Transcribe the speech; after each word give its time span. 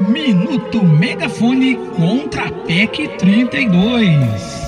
Minuto 0.00 0.82
Megafone 0.82 1.76
contra 1.96 2.48
a 2.48 2.52
PEC 2.52 3.16
32. 3.16 4.66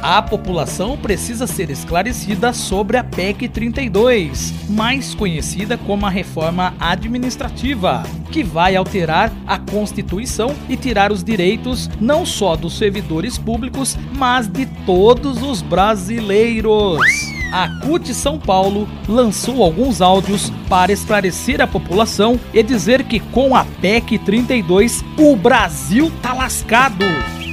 A 0.00 0.22
população 0.22 0.96
precisa 0.96 1.48
ser 1.48 1.68
esclarecida 1.68 2.52
sobre 2.52 2.96
a 2.96 3.02
PEC 3.02 3.48
32, 3.48 4.54
mais 4.68 5.14
conhecida 5.16 5.76
como 5.76 6.06
a 6.06 6.10
reforma 6.10 6.74
administrativa, 6.78 8.04
que 8.30 8.44
vai 8.44 8.76
alterar 8.76 9.32
a 9.48 9.58
Constituição 9.58 10.54
e 10.68 10.76
tirar 10.76 11.10
os 11.10 11.24
direitos 11.24 11.90
não 12.00 12.24
só 12.24 12.54
dos 12.54 12.78
servidores 12.78 13.36
públicos, 13.36 13.98
mas 14.14 14.46
de 14.46 14.64
todos 14.86 15.42
os 15.42 15.60
brasileiros 15.60 17.27
a 17.52 17.68
CUT 17.80 18.12
São 18.14 18.38
Paulo 18.38 18.88
lançou 19.08 19.62
alguns 19.62 20.00
áudios 20.00 20.50
para 20.68 20.92
esclarecer 20.92 21.60
a 21.60 21.66
população 21.66 22.38
e 22.52 22.62
dizer 22.62 23.04
que 23.04 23.20
com 23.20 23.54
a 23.54 23.64
PEC 23.80 24.18
32 24.18 25.02
o 25.18 25.36
Brasil 25.36 26.12
tá 26.22 26.34
lascado. 26.34 27.04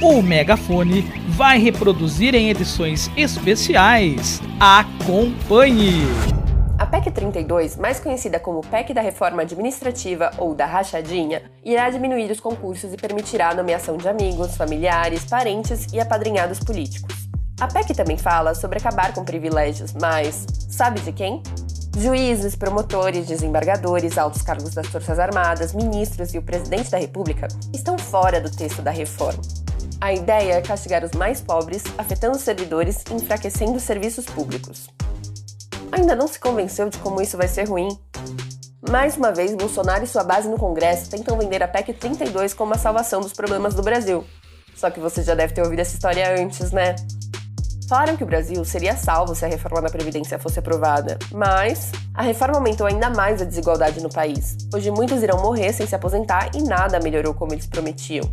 O 0.02 0.20
megafone 0.22 1.02
vai 1.28 1.58
reproduzir 1.58 2.34
em 2.34 2.50
edições 2.50 3.10
especiais. 3.16 4.40
Acompanhe! 4.60 6.02
A 6.78 6.84
PEC 6.84 7.10
32, 7.10 7.76
mais 7.76 7.98
conhecida 7.98 8.38
como 8.38 8.60
PEC 8.60 8.92
da 8.92 9.00
Reforma 9.00 9.40
Administrativa 9.40 10.30
ou 10.36 10.54
da 10.54 10.66
Rachadinha, 10.66 11.42
irá 11.64 11.88
diminuir 11.88 12.30
os 12.30 12.38
concursos 12.38 12.92
e 12.92 12.96
permitirá 12.98 13.48
a 13.48 13.54
nomeação 13.54 13.96
de 13.96 14.06
amigos, 14.06 14.56
familiares, 14.56 15.24
parentes 15.24 15.86
e 15.90 15.98
apadrinhados 15.98 16.60
políticos. 16.60 17.15
A 17.58 17.66
PEC 17.66 17.94
também 17.94 18.18
fala 18.18 18.54
sobre 18.54 18.78
acabar 18.78 19.14
com 19.14 19.24
privilégios, 19.24 19.94
mas 19.94 20.46
sabe 20.68 21.00
de 21.00 21.10
quem? 21.10 21.42
Juízes, 21.96 22.54
promotores, 22.54 23.26
desembargadores, 23.26 24.18
altos 24.18 24.42
cargos 24.42 24.74
das 24.74 24.86
Forças 24.88 25.18
Armadas, 25.18 25.72
ministros 25.72 26.34
e 26.34 26.38
o 26.38 26.42
presidente 26.42 26.90
da 26.90 26.98
República 26.98 27.48
estão 27.72 27.96
fora 27.96 28.42
do 28.42 28.50
texto 28.50 28.82
da 28.82 28.90
reforma. 28.90 29.40
A 30.02 30.12
ideia 30.12 30.52
é 30.52 30.60
castigar 30.60 31.02
os 31.02 31.12
mais 31.12 31.40
pobres, 31.40 31.82
afetando 31.96 32.36
os 32.36 32.42
servidores 32.42 33.02
e 33.10 33.14
enfraquecendo 33.14 33.72
os 33.72 33.82
serviços 33.82 34.26
públicos. 34.26 34.90
Ainda 35.90 36.14
não 36.14 36.28
se 36.28 36.38
convenceu 36.38 36.90
de 36.90 36.98
como 36.98 37.22
isso 37.22 37.38
vai 37.38 37.48
ser 37.48 37.66
ruim? 37.66 37.88
Mais 38.90 39.16
uma 39.16 39.32
vez, 39.32 39.54
Bolsonaro 39.54 40.04
e 40.04 40.06
sua 40.06 40.22
base 40.22 40.46
no 40.46 40.58
Congresso 40.58 41.08
tentam 41.08 41.38
vender 41.38 41.62
a 41.62 41.68
PEC 41.68 41.94
32 41.94 42.52
como 42.52 42.74
a 42.74 42.78
salvação 42.78 43.22
dos 43.22 43.32
problemas 43.32 43.72
do 43.72 43.82
Brasil. 43.82 44.22
Só 44.76 44.90
que 44.90 45.00
você 45.00 45.22
já 45.22 45.34
deve 45.34 45.54
ter 45.54 45.62
ouvido 45.62 45.80
essa 45.80 45.94
história 45.94 46.38
antes, 46.38 46.70
né? 46.70 46.94
Falaram 47.88 48.16
que 48.16 48.24
o 48.24 48.26
Brasil 48.26 48.64
seria 48.64 48.96
salvo 48.96 49.32
se 49.36 49.44
a 49.44 49.48
reforma 49.48 49.80
da 49.80 49.88
Previdência 49.88 50.40
fosse 50.40 50.58
aprovada, 50.58 51.16
mas 51.30 51.92
a 52.12 52.22
reforma 52.22 52.56
aumentou 52.56 52.84
ainda 52.84 53.08
mais 53.10 53.40
a 53.40 53.44
desigualdade 53.44 54.02
no 54.02 54.08
país. 54.08 54.56
Hoje 54.74 54.90
muitos 54.90 55.22
irão 55.22 55.40
morrer 55.40 55.72
sem 55.72 55.86
se 55.86 55.94
aposentar 55.94 56.50
e 56.52 56.62
nada 56.62 56.98
melhorou 56.98 57.32
como 57.32 57.52
eles 57.52 57.66
prometiam. 57.66 58.28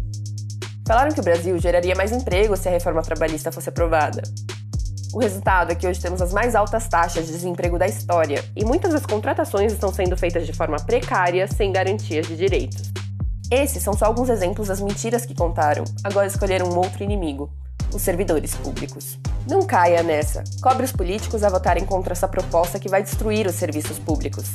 Falaram 0.88 1.12
que 1.12 1.20
o 1.20 1.24
Brasil 1.24 1.56
geraria 1.60 1.94
mais 1.94 2.12
emprego 2.12 2.58
se 2.58 2.68
a 2.68 2.72
reforma 2.72 3.04
trabalhista 3.04 3.52
fosse 3.52 3.70
aprovada. 3.70 4.24
O 5.14 5.20
resultado 5.20 5.72
é 5.72 5.76
que 5.76 5.86
hoje 5.86 6.02
temos 6.02 6.20
as 6.20 6.34
mais 6.34 6.56
altas 6.56 6.88
taxas 6.88 7.28
de 7.28 7.32
desemprego 7.32 7.78
da 7.78 7.86
história 7.86 8.44
e 8.56 8.66
muitas 8.66 8.92
das 8.92 9.06
contratações 9.06 9.72
estão 9.72 9.94
sendo 9.94 10.18
feitas 10.18 10.48
de 10.48 10.54
forma 10.54 10.78
precária, 10.78 11.48
sem 11.48 11.72
garantias 11.72 12.26
de 12.26 12.36
direitos. 12.36 12.92
Esses 13.52 13.84
são 13.84 13.94
só 13.94 14.06
alguns 14.06 14.30
exemplos 14.30 14.70
das 14.70 14.82
mentiras 14.82 15.28
que 15.28 15.36
contaram, 15.36 15.84
agora 16.04 16.26
escolheram 16.26 16.70
um 16.70 16.78
outro 16.78 17.04
inimigo 17.04 17.52
os 17.94 18.02
servidores 18.02 18.56
públicos. 18.56 19.18
Não 19.48 19.62
caia 19.64 20.04
nessa. 20.04 20.44
Cobre 20.62 20.84
os 20.86 20.92
políticos 20.92 21.44
a 21.44 21.50
votarem 21.50 21.86
contra 21.86 22.14
essa 22.14 22.28
proposta 22.28 22.80
que 22.80 22.90
vai 22.90 23.04
destruir 23.04 23.48
os 23.48 23.56
serviços 23.56 23.98
públicos. 24.00 24.52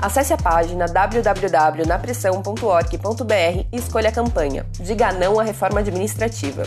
Acesse 0.00 0.32
a 0.32 0.36
página 0.36 0.86
www.napressão.org.br 0.86 3.66
e 3.72 3.76
escolha 3.76 4.10
a 4.10 4.12
campanha 4.12 4.64
Diga 4.78 5.10
não 5.12 5.40
à 5.40 5.42
reforma 5.42 5.80
administrativa. 5.80 6.62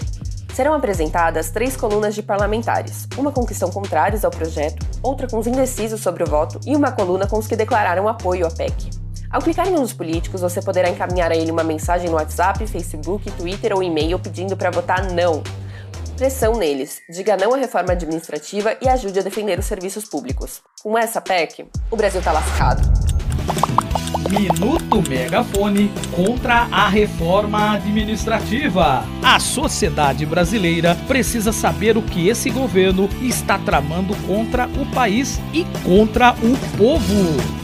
Serão 0.53 0.73
apresentadas 0.73 1.49
três 1.49 1.77
colunas 1.77 2.13
de 2.13 2.21
parlamentares, 2.21 3.07
uma 3.17 3.31
com 3.31 3.45
que 3.45 3.53
estão 3.53 3.71
contrários 3.71 4.25
ao 4.25 4.31
projeto, 4.31 4.85
outra 5.01 5.27
com 5.27 5.37
os 5.37 5.47
indecisos 5.47 6.01
sobre 6.01 6.23
o 6.23 6.27
voto 6.27 6.59
e 6.65 6.75
uma 6.75 6.91
coluna 6.91 7.25
com 7.25 7.37
os 7.37 7.47
que 7.47 7.55
declararam 7.55 8.09
apoio 8.09 8.45
à 8.45 8.51
PEC. 8.51 8.89
Ao 9.29 9.41
clicar 9.41 9.69
em 9.69 9.77
um 9.77 9.81
dos 9.81 9.93
políticos, 9.93 10.41
você 10.41 10.61
poderá 10.61 10.89
encaminhar 10.89 11.31
a 11.31 11.35
ele 11.35 11.51
uma 11.51 11.63
mensagem 11.63 12.09
no 12.09 12.17
WhatsApp, 12.17 12.67
Facebook, 12.67 13.31
Twitter 13.31 13.73
ou 13.73 13.81
e-mail 13.81 14.19
pedindo 14.19 14.57
para 14.57 14.71
votar 14.71 15.09
não 15.13 15.41
pressão 16.21 16.55
neles, 16.55 17.01
diga 17.09 17.35
não 17.35 17.51
à 17.51 17.57
reforma 17.57 17.93
administrativa 17.93 18.77
e 18.79 18.87
ajude 18.87 19.17
a 19.17 19.23
defender 19.23 19.57
os 19.57 19.65
serviços 19.65 20.05
públicos. 20.05 20.61
Com 20.83 20.95
essa 20.95 21.19
PEC, 21.19 21.65
o 21.89 21.95
Brasil 21.95 22.21
tá 22.21 22.31
lascado. 22.31 22.83
Minuto 24.29 25.01
Megafone 25.09 25.91
contra 26.15 26.67
a 26.71 26.87
reforma 26.87 27.73
administrativa. 27.73 29.03
A 29.23 29.39
sociedade 29.39 30.23
brasileira 30.23 30.95
precisa 31.07 31.51
saber 31.51 31.97
o 31.97 32.03
que 32.03 32.29
esse 32.29 32.51
governo 32.51 33.09
está 33.19 33.57
tramando 33.57 34.15
contra 34.27 34.67
o 34.67 34.85
país 34.93 35.39
e 35.51 35.65
contra 35.83 36.33
o 36.33 36.77
povo. 36.77 37.60